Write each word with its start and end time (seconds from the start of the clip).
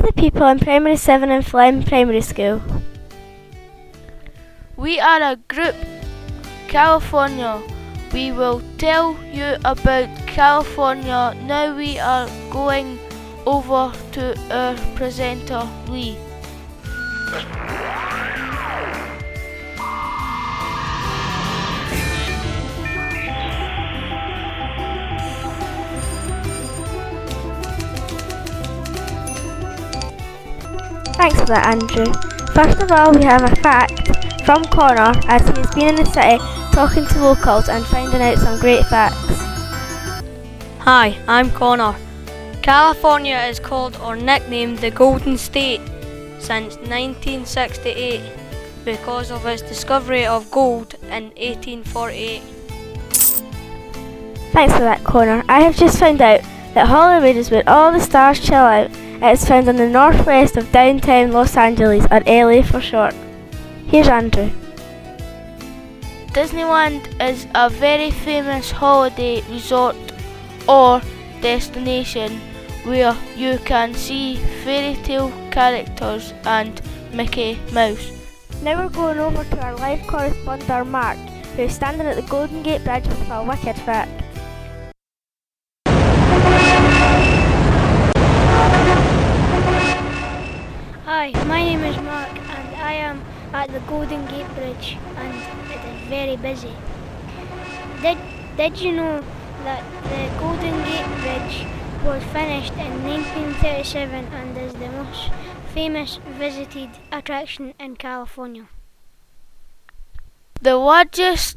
people 0.00 0.46
in 0.46 0.58
Primary 0.58 0.96
7 0.96 1.30
in 1.30 1.42
Flem 1.42 1.82
Primary 1.82 2.22
School. 2.22 2.62
We 4.76 4.98
are 4.98 5.20
a 5.20 5.36
group, 5.48 5.74
California. 6.68 7.60
We 8.12 8.32
will 8.32 8.62
tell 8.78 9.16
you 9.32 9.56
about 9.64 10.08
California. 10.26 11.36
Now 11.44 11.76
we 11.76 11.98
are 11.98 12.28
going 12.50 12.98
over 13.44 13.92
to 14.12 14.38
our 14.50 14.76
presenter, 14.96 15.68
Lee. 15.88 16.16
Thanks 31.22 31.38
for 31.38 31.46
that, 31.46 31.66
Andrew. 31.68 32.12
First 32.52 32.82
of 32.82 32.90
all, 32.90 33.14
we 33.14 33.22
have 33.22 33.44
a 33.44 33.54
fact 33.62 34.44
from 34.44 34.64
Connor 34.64 35.12
as 35.28 35.46
he 35.46 35.54
has 35.54 35.72
been 35.72 35.90
in 35.90 35.94
the 35.94 36.04
city 36.04 36.38
talking 36.74 37.06
to 37.06 37.22
locals 37.22 37.68
and 37.68 37.86
finding 37.86 38.20
out 38.20 38.38
some 38.38 38.58
great 38.58 38.84
facts. 38.86 39.38
Hi, 40.80 41.16
I'm 41.28 41.52
Connor. 41.52 41.94
California 42.60 43.36
is 43.48 43.60
called 43.60 43.96
or 43.98 44.16
nicknamed 44.16 44.80
the 44.80 44.90
Golden 44.90 45.38
State 45.38 45.80
since 46.40 46.74
1968 46.78 48.20
because 48.84 49.30
of 49.30 49.46
its 49.46 49.62
discovery 49.62 50.26
of 50.26 50.50
gold 50.50 50.94
in 51.04 51.30
1848. 51.36 52.42
Thanks 54.50 54.74
for 54.74 54.80
that, 54.80 55.04
Connor. 55.04 55.44
I 55.48 55.60
have 55.60 55.76
just 55.76 56.00
found 56.00 56.20
out 56.20 56.40
that 56.74 56.88
Hollywood 56.88 57.36
is 57.36 57.52
where 57.52 57.62
all 57.68 57.92
the 57.92 58.00
stars 58.00 58.40
chill 58.40 58.56
out. 58.56 58.90
It 59.22 59.34
is 59.34 59.46
found 59.46 59.68
in 59.68 59.76
the 59.76 59.88
northwest 59.88 60.56
of 60.56 60.72
downtown 60.72 61.30
Los 61.30 61.56
Angeles, 61.56 62.04
or 62.10 62.22
LA 62.26 62.60
for 62.60 62.80
short. 62.80 63.14
Here's 63.86 64.08
Andrew. 64.08 64.50
Disneyland 66.34 67.06
is 67.20 67.46
a 67.54 67.70
very 67.70 68.10
famous 68.10 68.72
holiday 68.72 69.42
resort 69.42 69.94
or 70.66 71.00
destination 71.40 72.40
where 72.82 73.16
you 73.36 73.58
can 73.58 73.94
see 73.94 74.38
fairy 74.64 74.96
tale 75.04 75.30
characters 75.52 76.34
and 76.44 76.82
Mickey 77.12 77.60
Mouse. 77.72 78.10
Now 78.60 78.82
we're 78.82 78.88
going 78.88 79.20
over 79.20 79.44
to 79.44 79.64
our 79.64 79.76
live 79.76 80.04
correspondent 80.08 80.88
Mark, 80.88 81.18
who 81.54 81.62
is 81.62 81.76
standing 81.76 82.08
at 82.08 82.16
the 82.16 82.22
Golden 82.22 82.64
Gate 82.64 82.82
Bridge 82.82 83.06
with 83.06 83.30
a 83.30 83.44
wicked 83.44 83.76
fact. 83.82 84.21
Hi, 91.22 91.30
my 91.44 91.62
name 91.62 91.84
is 91.84 91.96
Mark 91.98 92.36
and 92.36 92.74
I 92.82 92.94
am 92.94 93.22
at 93.52 93.70
the 93.70 93.78
Golden 93.86 94.26
Gate 94.26 94.52
Bridge 94.56 94.98
and 95.14 95.32
it 95.70 95.78
is 95.78 96.08
very 96.08 96.34
busy. 96.34 96.74
Did, 98.02 98.18
did 98.56 98.80
you 98.80 98.90
know 98.90 99.22
that 99.62 99.84
the 100.10 100.40
Golden 100.40 100.74
Gate 100.82 101.06
Bridge 101.22 101.64
was 102.04 102.24
finished 102.34 102.72
in 102.72 103.04
1937 103.06 104.24
and 104.34 104.58
is 104.58 104.72
the 104.72 104.88
most 104.88 105.30
famous 105.72 106.18
visited 106.40 106.90
attraction 107.12 107.72
in 107.78 107.94
California? 107.94 108.66
The 110.60 110.74
largest 110.74 111.56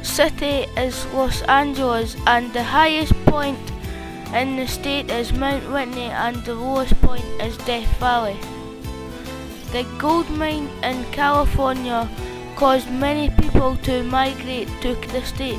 city 0.00 0.64
is 0.80 1.04
Los 1.12 1.42
Angeles 1.42 2.16
and 2.26 2.54
the 2.54 2.64
highest 2.64 3.12
point 3.26 3.70
in 4.32 4.56
the 4.56 4.66
state 4.66 5.10
is 5.10 5.30
Mount 5.30 5.70
Whitney 5.70 6.08
and 6.08 6.42
the 6.46 6.54
lowest 6.54 6.98
point 7.02 7.26
is 7.38 7.58
Death 7.58 8.00
Valley. 8.00 8.38
The 9.74 9.82
gold 9.98 10.30
mine 10.30 10.68
in 10.84 11.04
California 11.10 12.08
caused 12.54 12.88
many 12.92 13.28
people 13.30 13.74
to 13.78 14.04
migrate 14.04 14.68
to 14.82 14.94
the 14.94 15.20
state. 15.22 15.58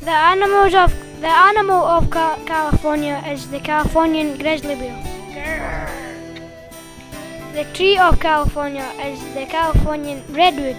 The 0.00 0.10
animals 0.10 0.74
of 0.74 0.92
the 1.20 1.28
animal 1.28 1.84
of 1.84 2.10
Ca- 2.10 2.40
California 2.44 3.22
is 3.28 3.46
the 3.50 3.60
Californian 3.60 4.36
grizzly 4.36 4.74
bear. 4.74 5.86
The 7.52 7.62
tree 7.72 7.96
of 7.96 8.18
California 8.18 8.90
is 8.98 9.22
the 9.34 9.46
Californian 9.46 10.24
redwood. 10.30 10.76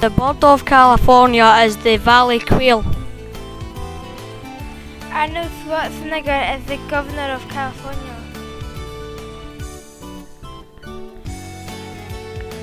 The 0.00 0.10
bird 0.10 0.42
of 0.42 0.64
California 0.64 1.54
is 1.62 1.76
the 1.76 1.98
valley 1.98 2.40
quail. 2.40 2.95
Arnold 5.16 5.50
Schwarzenegger 5.64 6.28
as 6.28 6.62
the 6.66 6.76
governor 6.90 7.32
of 7.32 7.48
California. 7.48 8.16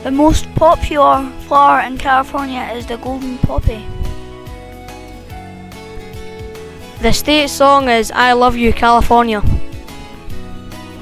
The 0.04 0.12
most 0.12 0.46
popular 0.54 1.32
flower 1.48 1.80
in 1.80 1.98
California 1.98 2.62
is 2.76 2.86
the 2.86 2.98
golden 2.98 3.40
poppy. 3.40 3.84
The 7.02 7.12
state 7.12 7.50
song 7.50 7.90
is 7.90 8.12
I 8.12 8.34
Love 8.34 8.56
You 8.56 8.72
California. 8.72 9.42